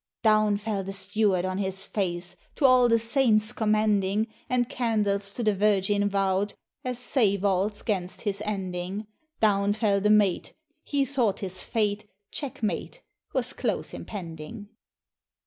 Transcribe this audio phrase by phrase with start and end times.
[0.23, 5.43] Down fell the steward on his face, To all the Saints commending; And candles to
[5.43, 9.05] the Virgin vow'd, As save alls 'gain'st his ending.
[9.41, 13.03] Down fell the mate, he thought his fate, Checkmate,
[13.35, 14.69] was close impending!